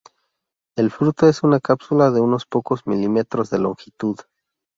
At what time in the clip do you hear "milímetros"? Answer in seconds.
2.87-3.51